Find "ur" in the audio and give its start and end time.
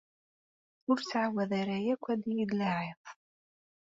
0.89-0.97